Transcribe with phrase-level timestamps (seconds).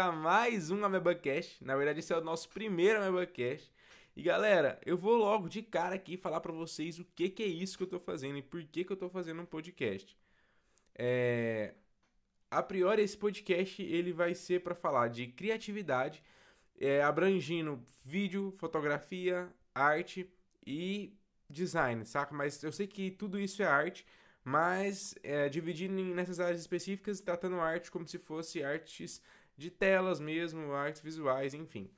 [0.00, 1.62] a mais um AmebaCast.
[1.62, 3.70] Na verdade, esse é o nosso primeiro AmebaCast.
[4.16, 7.46] E galera, eu vou logo de cara aqui falar para vocês o que, que é
[7.46, 10.16] isso que eu tô fazendo e por que, que eu tô fazendo um podcast.
[10.96, 11.74] É...
[12.50, 16.22] A priori, esse podcast ele vai ser para falar de criatividade,
[16.80, 20.28] é, abrangindo vídeo, fotografia, arte
[20.66, 21.14] e
[21.48, 22.34] design, saca?
[22.34, 24.04] Mas eu sei que tudo isso é arte,
[24.44, 29.22] mas é, dividindo nessas áreas específicas, tratando arte como se fosse artes
[29.60, 31.90] de telas mesmo, artes visuais, enfim.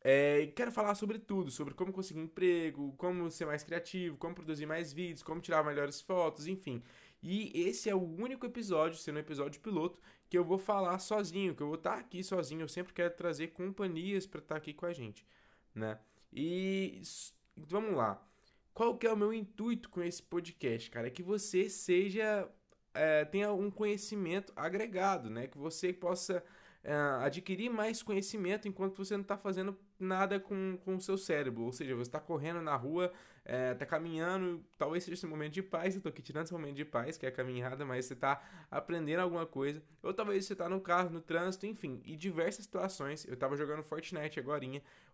[0.00, 4.64] É, quero falar sobre tudo, sobre como conseguir emprego, como ser mais criativo, como produzir
[4.64, 6.80] mais vídeos, como tirar melhores fotos, enfim.
[7.20, 10.00] E esse é o único episódio, sendo um episódio piloto,
[10.30, 12.60] que eu vou falar sozinho, que eu vou estar aqui sozinho.
[12.60, 15.26] Eu sempre quero trazer companhias para estar aqui com a gente,
[15.74, 15.98] né?
[16.32, 17.02] E
[17.56, 18.22] vamos lá.
[18.72, 21.08] Qual que é o meu intuito com esse podcast, cara?
[21.08, 22.48] É que você seja
[22.96, 25.46] é, tenha um conhecimento agregado, né?
[25.46, 26.42] Que você possa
[26.86, 31.64] é, adquirir mais conhecimento enquanto você não está fazendo nada com, com o seu cérebro.
[31.64, 35.52] Ou seja, você está correndo na rua, está é, tá caminhando, talvez seja esse momento
[35.52, 35.94] de paz.
[35.94, 38.40] Eu estou aqui tirando esse momento de paz, que é a caminhada, mas você está
[38.70, 39.82] aprendendo alguma coisa.
[40.00, 43.26] Ou talvez você está no carro, no trânsito, enfim, e diversas situações.
[43.26, 44.64] Eu estava jogando Fortnite agora,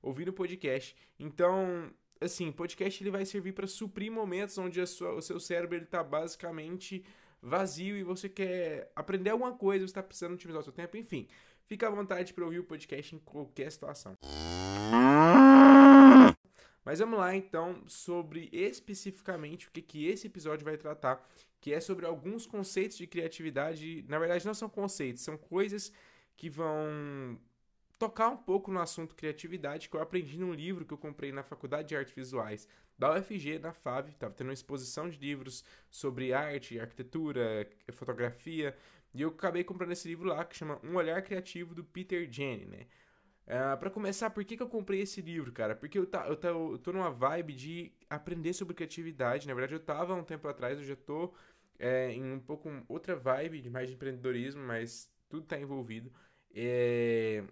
[0.03, 0.95] ouvindo podcast.
[1.19, 5.87] Então, assim, podcast ele vai servir para suprir momentos onde sua, o seu cérebro ele
[5.87, 7.03] tá basicamente
[7.43, 11.27] vazio e você quer aprender alguma coisa, você está precisando otimizar o seu tempo, enfim.
[11.73, 14.15] Fica à vontade para ouvir o podcast em qualquer situação.
[16.85, 21.27] Mas vamos lá então sobre especificamente o que, que esse episódio vai tratar,
[21.63, 24.05] que é sobre alguns conceitos de criatividade.
[24.07, 25.91] Na verdade, não são conceitos, são coisas
[26.37, 27.41] que vão
[27.99, 31.43] tocar um pouco no assunto criatividade que eu aprendi num livro que eu comprei na
[31.43, 34.11] Faculdade de Artes Visuais da UFG, na FAV.
[34.11, 38.77] Estava tendo uma exposição de livros sobre arte, arquitetura, fotografia.
[39.15, 42.67] E eu acabei comprando esse livro lá que chama Um Olhar Criativo do Peter Jenny,
[42.67, 42.87] né?
[43.47, 45.75] Uh, para começar, por que, que eu comprei esse livro, cara?
[45.75, 49.47] Porque eu, tá, eu, tá, eu tô numa vibe de aprender sobre criatividade.
[49.47, 51.35] Na verdade, eu tava um tempo atrás, eu já tô
[51.79, 56.13] é, em um pouco outra vibe de mais de empreendedorismo, mas tudo tá envolvido.
[56.55, 57.45] É,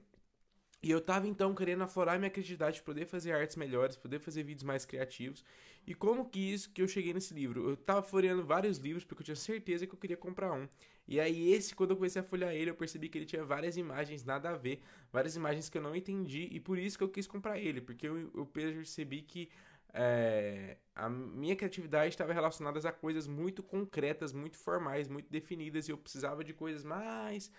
[0.82, 4.62] e eu tava então querendo aflorar minha criatividade, poder fazer artes melhores, poder fazer vídeos
[4.62, 5.44] mais criativos.
[5.86, 7.68] E como que isso que eu cheguei nesse livro?
[7.68, 10.66] Eu tava folheando vários livros porque eu tinha certeza que eu queria comprar um.
[11.06, 13.76] E aí esse, quando eu comecei a folhear ele, eu percebi que ele tinha várias
[13.76, 14.82] imagens nada a ver,
[15.12, 18.08] várias imagens que eu não entendi e por isso que eu quis comprar ele, porque
[18.08, 19.50] eu, eu percebi que
[19.92, 25.90] é, a minha criatividade estava relacionada a coisas muito concretas, muito formais, muito definidas e
[25.92, 27.50] eu precisava de coisas mais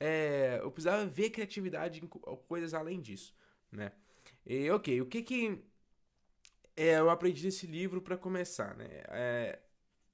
[0.00, 3.34] é, eu precisava ver criatividade em coisas além disso,
[3.70, 3.92] né?
[4.46, 5.64] E ok, o que que
[6.76, 8.88] é, eu aprendi nesse livro para começar, né?
[9.08, 9.58] É,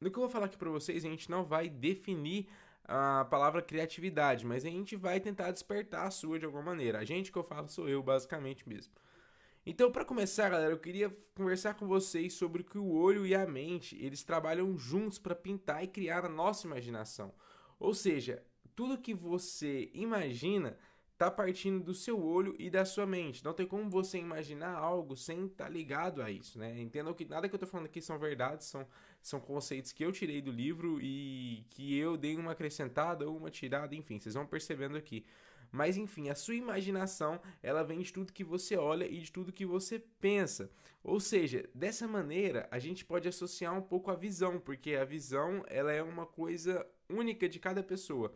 [0.01, 2.49] no que eu vou falar aqui para vocês, a gente não vai definir
[2.85, 6.99] a palavra criatividade, mas a gente vai tentar despertar a sua de alguma maneira.
[6.99, 8.93] A gente que eu falo sou eu, basicamente mesmo.
[9.65, 13.47] Então, para começar, galera, eu queria conversar com vocês sobre que o olho e a
[13.47, 17.33] mente, eles trabalham juntos para pintar e criar a nossa imaginação.
[17.79, 18.43] Ou seja,
[18.81, 20.75] tudo que você imagina
[21.13, 23.45] está partindo do seu olho e da sua mente.
[23.45, 26.81] Não tem como você imaginar algo sem estar tá ligado a isso, né?
[26.81, 28.87] Entendam que nada que eu estou falando aqui são verdades, são,
[29.21, 33.51] são conceitos que eu tirei do livro e que eu dei uma acrescentada ou uma
[33.51, 35.27] tirada, enfim, vocês vão percebendo aqui.
[35.71, 39.53] Mas enfim, a sua imaginação, ela vem de tudo que você olha e de tudo
[39.53, 40.71] que você pensa.
[41.05, 45.63] Ou seja, dessa maneira, a gente pode associar um pouco a visão, porque a visão,
[45.69, 48.35] ela é uma coisa única de cada pessoa.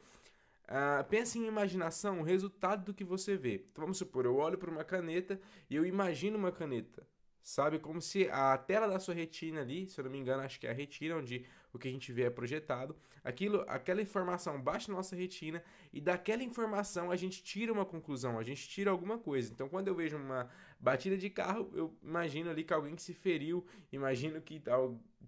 [0.64, 3.66] Uh, pense em imaginação, o resultado do que você vê.
[3.70, 5.38] Então vamos supor, eu olho para uma caneta
[5.68, 7.06] e eu imagino uma caneta.
[7.42, 7.78] Sabe?
[7.78, 10.66] Como se a tela da sua retina ali, se eu não me engano, acho que
[10.66, 11.44] é a retina onde
[11.74, 12.96] o que a gente vê é projetado.
[13.22, 18.38] Aquilo, aquela informação baixa na nossa retina e daquela informação a gente tira uma conclusão,
[18.38, 19.52] a gente tira alguma coisa.
[19.52, 20.48] Então quando eu vejo uma
[20.80, 24.62] batida de carro, eu imagino ali que alguém se feriu, imagino que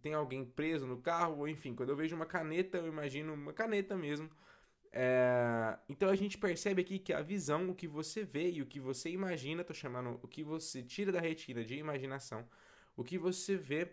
[0.00, 3.52] tem alguém preso no carro, ou enfim, quando eu vejo uma caneta, eu imagino uma
[3.52, 4.30] caneta mesmo
[4.92, 8.66] é, então a gente percebe aqui que a visão, o que você vê e o
[8.66, 12.46] que você imagina, tô chamando o que você tira da retina de imaginação,
[12.96, 13.92] o que você vê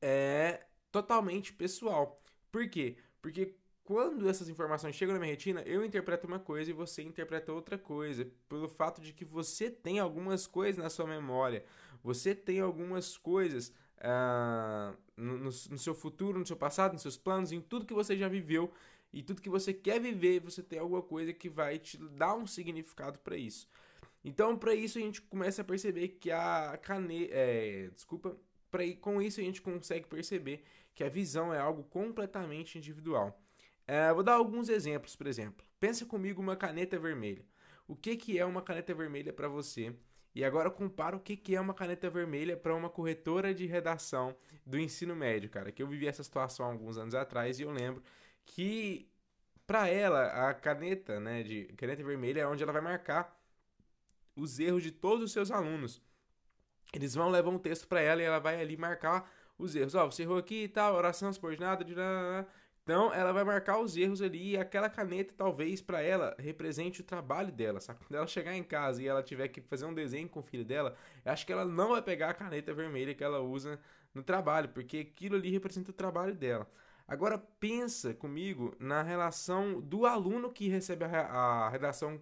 [0.00, 2.22] é totalmente pessoal.
[2.50, 2.96] Por quê?
[3.20, 7.52] Porque quando essas informações chegam na minha retina, eu interpreto uma coisa e você interpreta
[7.52, 11.64] outra coisa, pelo fato de que você tem algumas coisas na sua memória,
[12.02, 13.72] você tem algumas coisas
[15.16, 18.16] no, no, no seu futuro, no seu passado, nos seus planos, em tudo que você
[18.16, 18.72] já viveu
[19.12, 22.46] e tudo que você quer viver, você tem alguma coisa que vai te dar um
[22.46, 23.68] significado para isso.
[24.24, 28.36] Então, para isso a gente começa a perceber que a caneta, é, desculpa,
[28.70, 30.64] para com isso a gente consegue perceber
[30.94, 33.38] que a visão é algo completamente individual.
[33.86, 35.66] É, vou dar alguns exemplos, por exemplo.
[35.78, 37.44] Pensa comigo uma caneta vermelha.
[37.86, 39.94] O que, que é uma caneta vermelha para você?
[40.34, 44.34] E agora compara o que, que é uma caneta vermelha para uma corretora de redação
[44.64, 45.70] do ensino médio, cara.
[45.70, 48.02] Que eu vivi essa situação alguns anos atrás e eu lembro
[48.44, 49.10] que
[49.66, 53.40] para ela a caneta, né, de caneta vermelha é onde ela vai marcar
[54.36, 56.00] os erros de todos os seus alunos.
[56.92, 59.94] Eles vão levar um texto para ela e ela vai ali marcar os erros.
[59.94, 61.94] Ó, oh, você errou aqui e tal, oração subordinada, de
[62.84, 67.04] então, ela vai marcar os erros ali e aquela caneta, talvez, para ela, represente o
[67.04, 68.00] trabalho dela, sabe?
[68.00, 70.64] Quando ela chegar em casa e ela tiver que fazer um desenho com o filho
[70.64, 73.78] dela, acho que ela não vai pegar a caneta vermelha que ela usa
[74.12, 76.68] no trabalho, porque aquilo ali representa o trabalho dela.
[77.06, 82.20] Agora, pensa comigo na relação do aluno que recebe a, a redação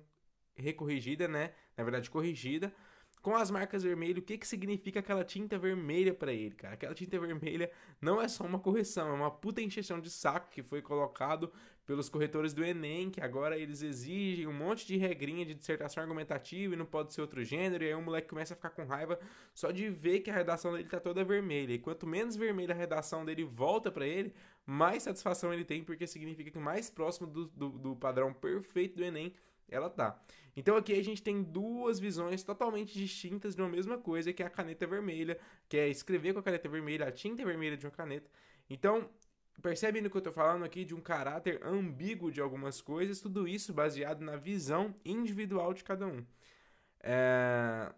[0.55, 1.53] recorrigida, né?
[1.77, 2.73] Na verdade, corrigida,
[3.23, 6.75] com as marcas vermelhas, o que, que significa aquela tinta vermelha para ele, cara?
[6.75, 7.71] Aquela tinta vermelha
[8.01, 11.53] não é só uma correção, é uma puta encheção de saco que foi colocado
[11.87, 16.73] pelos corretores do Enem, que agora eles exigem um monte de regrinha de dissertação argumentativa
[16.73, 19.19] e não pode ser outro gênero, e aí o moleque começa a ficar com raiva
[19.53, 21.73] só de ver que a redação dele tá toda vermelha.
[21.73, 24.33] E quanto menos vermelha a redação dele volta para ele,
[24.65, 29.05] mais satisfação ele tem, porque significa que mais próximo do, do, do padrão perfeito do
[29.05, 29.35] Enem
[29.71, 30.21] ela tá.
[30.57, 34.47] Então aqui a gente tem duas visões totalmente distintas de uma mesma coisa, que é
[34.47, 35.39] a caneta vermelha,
[35.69, 38.31] que é escrever com a caneta vermelha, a tinta vermelha de uma caneta.
[38.69, 39.09] Então,
[39.63, 43.47] percebe no que eu tô falando aqui de um caráter ambíguo de algumas coisas, tudo
[43.47, 46.25] isso baseado na visão individual de cada um.
[47.01, 47.93] É...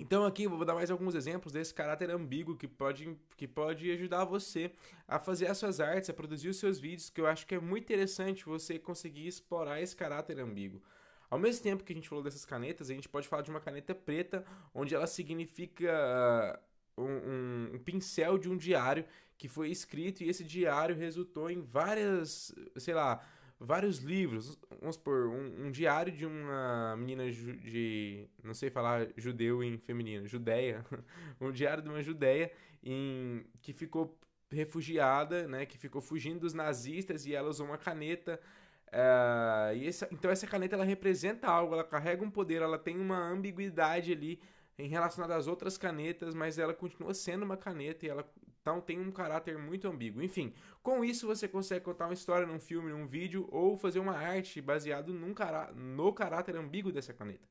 [0.00, 4.24] Então aqui vou dar mais alguns exemplos desse caráter ambíguo que pode, que pode ajudar
[4.24, 4.72] você
[5.06, 7.60] a fazer as suas artes, a produzir os seus vídeos, que eu acho que é
[7.60, 10.80] muito interessante você conseguir explorar esse caráter ambíguo.
[11.28, 13.60] Ao mesmo tempo que a gente falou dessas canetas, a gente pode falar de uma
[13.60, 14.42] caneta preta,
[14.74, 16.58] onde ela significa
[16.96, 19.04] uh, um, um pincel de um diário
[19.36, 23.22] que foi escrito e esse diário resultou em várias, sei lá,
[23.60, 24.58] vários livros.
[24.80, 28.26] Vamos supor, um, um diário de uma menina de.
[28.42, 30.84] Não sei falar judeu em feminino, judeia.
[31.40, 32.50] um diário de uma judeia
[32.82, 34.18] em, que ficou
[34.50, 35.66] refugiada, né?
[35.66, 38.40] Que ficou fugindo dos nazistas e ela usou uma caneta.
[38.88, 42.98] Uh, e essa, então essa caneta ela representa algo, ela carrega um poder, ela tem
[42.98, 44.40] uma ambiguidade ali
[44.76, 48.28] em relação às outras canetas, mas ela continua sendo uma caneta e ela
[48.60, 50.22] então tem um caráter muito ambíguo.
[50.22, 50.52] Enfim,
[50.82, 54.60] com isso você consegue contar uma história num filme, num vídeo ou fazer uma arte
[54.60, 57.48] baseado num cará no caráter ambíguo dessa caneta.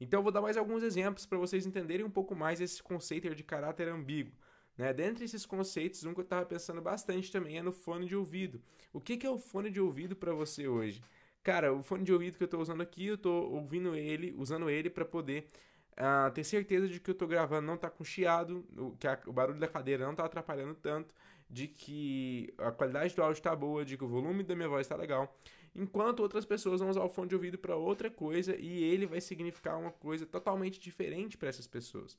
[0.00, 3.34] Então eu vou dar mais alguns exemplos para vocês entenderem um pouco mais esse conceito
[3.34, 4.32] de caráter ambíguo.
[4.76, 4.92] Né?
[4.92, 8.60] Dentre esses conceitos, um que eu estava pensando bastante também é no fone de ouvido.
[8.92, 11.02] O que, que é o fone de ouvido para você hoje?
[11.42, 14.68] Cara, o fone de ouvido que eu estou usando aqui, eu estou ouvindo ele, usando
[14.68, 15.48] ele para poder
[15.96, 18.66] Uh, ter certeza de que eu tô gravando não tá com chiado,
[19.00, 21.14] que a, o barulho da cadeira não tá atrapalhando tanto,
[21.48, 24.86] de que a qualidade do áudio tá boa, de que o volume da minha voz
[24.86, 25.34] tá legal.
[25.74, 29.20] Enquanto outras pessoas vão usar o fone de ouvido para outra coisa e ele vai
[29.20, 32.18] significar uma coisa totalmente diferente para essas pessoas.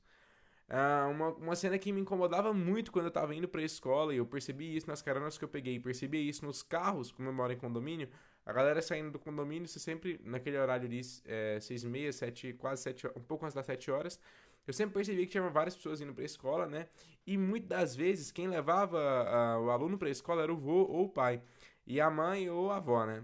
[0.70, 4.18] Uh, uma, uma cena que me incomodava muito quando eu tava indo pra escola e
[4.18, 7.54] eu percebi isso nas caronas que eu peguei, percebi isso nos carros, como eu moro
[7.54, 8.10] em condomínio,
[8.48, 12.54] a galera saindo do condomínio, você sempre, naquele horário ali, é, seis e meia, sete,
[12.54, 14.18] quase sete, um pouco antes das sete horas,
[14.66, 16.88] eu sempre percebi que tinha várias pessoas indo para a escola, né?
[17.26, 20.86] E muitas das vezes quem levava a, o aluno para a escola era o vô
[20.86, 21.42] ou o pai,
[21.86, 23.22] e a mãe ou a avó, né?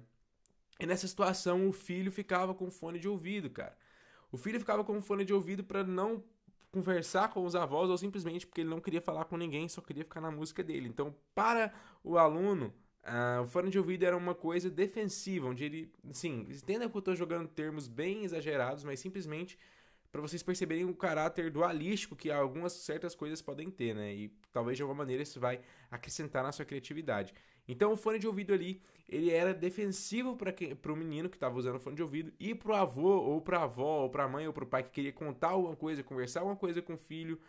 [0.77, 3.77] E nessa situação o filho ficava com fone de ouvido, cara.
[4.29, 6.21] O filho ficava com fone de ouvido para não
[6.69, 10.03] conversar com os avós ou simplesmente porque ele não queria falar com ninguém, só queria
[10.03, 10.89] ficar na música dele.
[10.89, 15.91] Então, para o aluno, Uh, o fone de ouvido era uma coisa defensiva, onde ele.
[16.11, 19.57] Sim, entenda que eu estou jogando termos bem exagerados, mas simplesmente
[20.13, 24.13] para vocês perceberem o caráter dualístico que algumas certas coisas podem ter, né?
[24.13, 27.33] E talvez de alguma maneira isso vai acrescentar na sua criatividade.
[27.67, 28.79] Então o fone de ouvido ali,
[29.09, 32.71] ele era defensivo para o menino que estava usando o fone de ouvido e para
[32.71, 34.91] o avô, ou para a avó, ou para a mãe, ou para o pai que
[34.91, 37.39] queria contar alguma coisa, conversar alguma coisa com o filho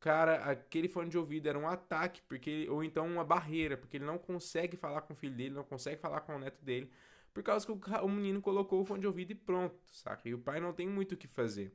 [0.00, 4.04] cara, aquele fone de ouvido era um ataque, porque ou então uma barreira, porque ele
[4.04, 6.90] não consegue falar com o filho dele, não consegue falar com o neto dele,
[7.32, 10.28] por causa que o, menino colocou o fone de ouvido e pronto, saca?
[10.28, 11.72] E o pai não tem muito o que fazer.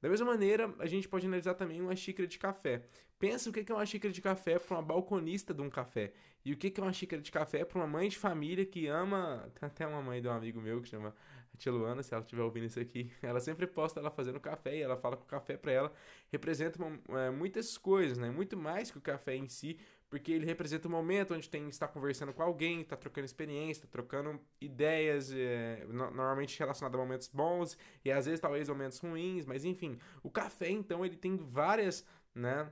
[0.00, 2.84] Da mesma maneira, a gente pode analisar também uma xícara de café.
[3.18, 6.12] Pensa o que é uma xícara de café para uma balconista de um café.
[6.44, 9.50] E o que é uma xícara de café para uma mãe de família que ama.
[9.58, 11.14] Tem até uma mãe de um amigo meu que chama
[11.54, 14.76] a tia Luana, se ela estiver ouvindo isso aqui, ela sempre posta ela fazendo café
[14.76, 15.92] e ela fala que o café para ela
[16.30, 16.78] representa
[17.10, 18.30] é, muitas coisas, né?
[18.30, 19.78] Muito mais que o café em si,
[20.10, 23.88] porque ele representa um momento onde tem está conversando com alguém, está trocando experiência, está
[23.88, 29.64] trocando ideias, é, normalmente relacionado a momentos bons e às vezes talvez momentos ruins, mas
[29.64, 32.70] enfim, o café então ele tem várias, né?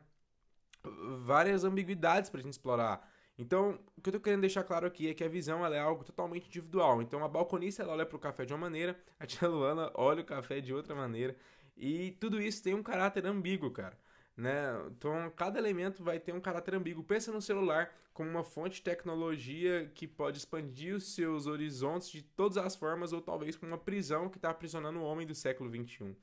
[1.21, 3.12] Várias ambiguidades para a gente explorar.
[3.39, 6.05] Então, o que eu tô querendo deixar claro aqui é que a visão é algo
[6.05, 7.01] totalmente individual.
[7.01, 10.23] Então, a balconista ela olha para o café de uma maneira, a tia Luana olha
[10.23, 11.37] o café de outra maneira,
[11.77, 13.99] e tudo isso tem um caráter ambíguo, cara.
[14.37, 14.53] Né?
[14.91, 17.05] Então, cada elemento vai ter um caráter ambíguo.
[17.05, 22.23] Pensa no celular como uma fonte de tecnologia que pode expandir os seus horizontes de
[22.23, 25.71] todas as formas, ou talvez como uma prisão que está aprisionando o homem do século
[25.71, 26.15] XXI.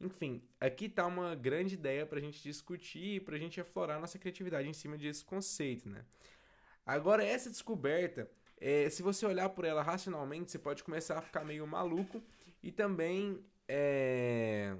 [0.00, 3.98] Enfim, aqui está uma grande ideia para a gente discutir e para a gente aflorar
[3.98, 6.04] nossa criatividade em cima desse conceito, né?
[6.86, 11.44] Agora, essa descoberta, é, se você olhar por ela racionalmente, você pode começar a ficar
[11.44, 12.22] meio maluco
[12.62, 14.76] e também é,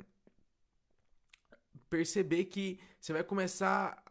[1.91, 4.03] perceber que você vai começar.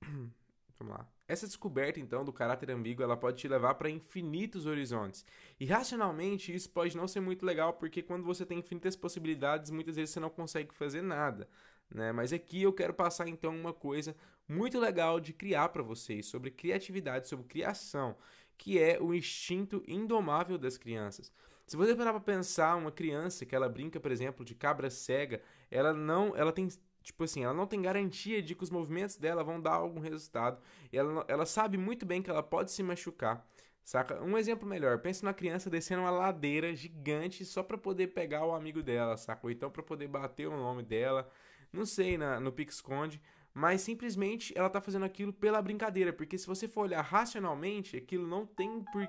[0.78, 1.08] Vamos lá.
[1.28, 5.24] Essa descoberta, então, do caráter ambíguo, ela pode te levar para infinitos horizontes.
[5.58, 9.96] E racionalmente, isso pode não ser muito legal, porque quando você tem infinitas possibilidades, muitas
[9.96, 11.48] vezes você não consegue fazer nada.
[11.94, 12.12] Né?
[12.12, 14.16] Mas aqui eu quero passar, então, uma coisa
[14.48, 18.16] muito legal de criar para vocês, sobre criatividade, sobre criação,
[18.56, 21.32] que é o instinto indomável das crianças.
[21.66, 25.42] Se você parar para pensar, uma criança que ela brinca, por exemplo, de cabra cega,
[25.70, 26.68] ela não, ela tem
[27.02, 30.60] tipo assim, ela não tem garantia de que os movimentos dela vão dar algum resultado.
[30.92, 33.46] Ela, ela sabe muito bem que ela pode se machucar.
[33.84, 34.20] Saca?
[34.20, 38.52] Um exemplo melhor, pense numa criança descendo uma ladeira gigante só para poder pegar o
[38.52, 39.46] amigo dela, saca?
[39.46, 41.30] Ou então para poder bater o nome dela,
[41.72, 43.20] não sei, na, no pique-esconde,
[43.52, 48.26] mas simplesmente ela tá fazendo aquilo pela brincadeira, porque se você for olhar racionalmente, aquilo
[48.26, 49.08] não tem por...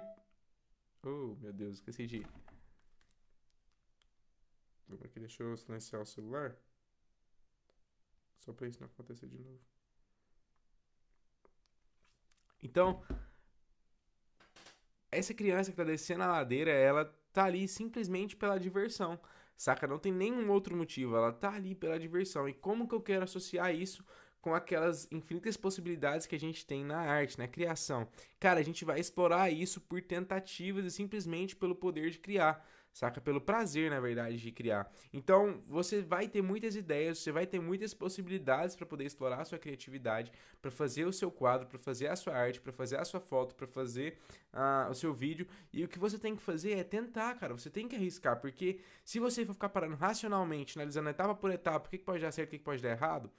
[1.03, 2.25] Oh, meu Deus, esqueci de...
[5.03, 6.55] Aqui deixa eu silenciar o celular.
[8.39, 9.59] Só pra isso não acontecer de novo.
[12.63, 13.03] Então,
[15.11, 19.19] essa criança que tá descendo a ladeira, ela tá ali simplesmente pela diversão.
[19.57, 19.87] Saca?
[19.87, 21.15] Não tem nenhum outro motivo.
[21.15, 22.47] Ela tá ali pela diversão.
[22.47, 24.05] E como que eu quero associar isso
[24.39, 28.07] com aquelas infinitas possibilidades que a gente tem na arte, na criação?
[28.39, 32.63] Cara, a gente vai explorar isso por tentativas e simplesmente pelo poder de criar
[32.97, 33.21] saca?
[33.21, 34.91] Pelo prazer, na verdade, de criar.
[35.13, 39.45] Então, você vai ter muitas ideias, você vai ter muitas possibilidades para poder explorar a
[39.45, 43.05] sua criatividade, para fazer o seu quadro, para fazer a sua arte, para fazer a
[43.05, 44.17] sua foto, para fazer
[44.53, 45.47] uh, o seu vídeo.
[45.71, 47.53] E o que você tem que fazer é tentar, cara.
[47.53, 51.87] Você tem que arriscar, porque se você for ficar parando racionalmente, analisando etapa por etapa,
[51.87, 53.29] o que, pode dar certo, o que pode dar errado,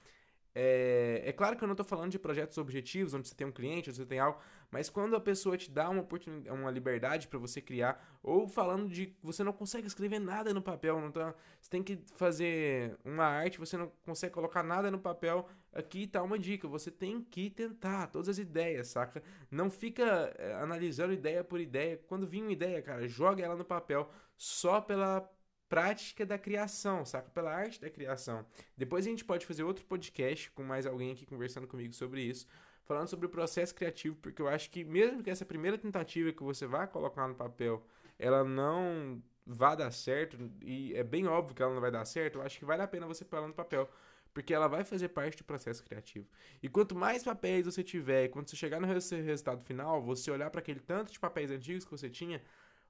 [0.55, 3.51] é, é, claro que eu não estou falando de projetos objetivos, onde você tem um
[3.51, 4.39] cliente, onde você tem algo,
[4.71, 8.89] mas quando a pessoa te dá uma oportunidade, uma liberdade para você criar, ou falando
[8.89, 13.25] de você não consegue escrever nada no papel, não tá, você tem que fazer uma
[13.25, 17.49] arte, você não consegue colocar nada no papel, aqui tá uma dica, você tem que
[17.49, 19.21] tentar todas as ideias, saca?
[19.51, 21.99] Não fica é, analisando ideia por ideia.
[22.07, 25.29] Quando vir uma ideia, cara, joga ela no papel só pela
[25.69, 27.29] prática da criação, saca?
[27.29, 28.45] Pela arte da criação.
[28.75, 32.47] Depois a gente pode fazer outro podcast com mais alguém aqui conversando comigo sobre isso,
[32.83, 36.41] falando sobre o processo criativo, porque eu acho que mesmo que essa primeira tentativa que
[36.41, 37.85] você vai colocar no papel,
[38.17, 42.39] ela não vá dar certo, e é bem óbvio que ela não vai dar certo,
[42.39, 43.87] eu acho que vale a pena você pôr ela no papel,
[44.33, 46.27] porque ela vai fazer parte do processo criativo.
[46.61, 50.59] E quanto mais papéis você tiver, quando você chegar no resultado final, você olhar para
[50.59, 52.41] aquele tanto de papéis antigos que você tinha,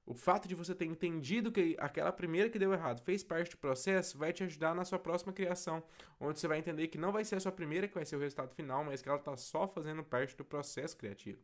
[0.06, 3.58] o fato de você ter entendido que aquela primeira que deu errado fez parte do
[3.58, 5.82] processo vai te ajudar na sua próxima criação,
[6.18, 8.18] onde você vai entender que não vai ser a sua primeira que vai ser o
[8.18, 11.42] resultado final, mas que ela está só fazendo parte do processo criativo,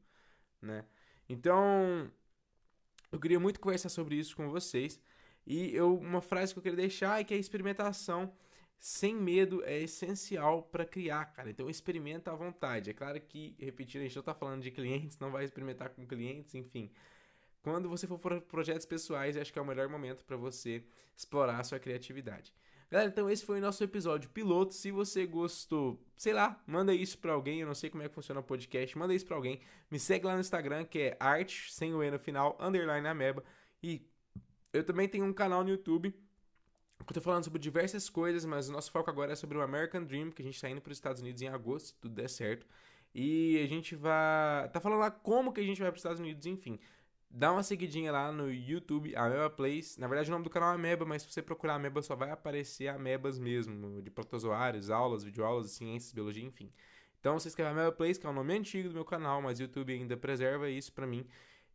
[0.61, 0.85] né?
[1.29, 2.11] Então,
[3.13, 5.01] eu queria muito conversar sobre isso com vocês.
[5.47, 8.33] E eu, uma frase que eu queria deixar é que a experimentação
[8.79, 11.51] sem medo é essencial para criar, cara.
[11.51, 12.91] Então experimenta à vontade.
[12.91, 16.07] É claro que, repetindo, a gente não está falando de clientes, não vai experimentar com
[16.07, 16.91] clientes, enfim.
[17.67, 20.85] Quando você for para projetos pessoais, acho que é o melhor momento para você
[21.17, 22.55] explorar a sua criatividade.
[22.89, 24.73] Galera, então esse foi o nosso episódio piloto.
[24.73, 27.63] Se você gostou, sei lá, manda isso para alguém.
[27.63, 28.97] Eu não sei como é que funciona o podcast.
[28.97, 29.59] Manda isso para alguém.
[29.91, 33.43] Me segue lá no Instagram, que é art, sem o E no final, underline ameba.
[33.83, 34.09] E
[34.73, 36.15] eu também tenho um canal no YouTube.
[37.01, 40.05] Eu tô falando sobre diversas coisas, mas o nosso foco agora é sobre o American
[40.05, 42.31] Dream, que a gente tá indo para os Estados Unidos em agosto, se tudo der
[42.31, 42.65] certo.
[43.13, 44.69] E a gente vai.
[44.69, 46.79] Tá falando lá como que a gente vai para os Estados Unidos, enfim.
[47.31, 50.01] Dá uma seguidinha lá no YouTube, Ameba Place.
[50.01, 52.31] Na verdade, o nome do canal é Ameba, mas se você procurar Ameba, só vai
[52.31, 56.73] aparecer Amebas mesmo, de protozoários, aulas, videoaulas, ciências, biologia, enfim.
[57.21, 59.63] Então, você escreve Ameba Place, que é o nome antigo do meu canal, mas o
[59.63, 61.27] YouTube ainda preserva isso pra mim.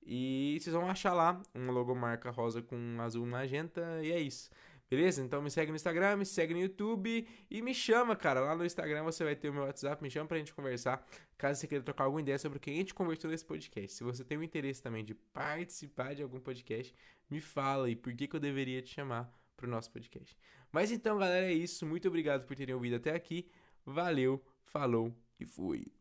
[0.04, 4.50] E vocês vão achar lá uma logomarca rosa com azul magenta, e é isso.
[4.92, 5.24] Beleza?
[5.24, 8.42] Então me segue no Instagram, me segue no YouTube e me chama, cara.
[8.42, 11.08] Lá no Instagram você vai ter o meu WhatsApp, me chama pra gente conversar.
[11.38, 13.94] Caso você queira trocar alguma ideia sobre o que a gente conversou nesse podcast.
[13.96, 16.94] Se você tem o interesse também de participar de algum podcast,
[17.30, 20.38] me fala e por que, que eu deveria te chamar pro nosso podcast.
[20.74, 21.86] Mas então, galera, é isso.
[21.86, 23.50] Muito obrigado por terem ouvido até aqui.
[23.86, 26.01] Valeu, falou e fui.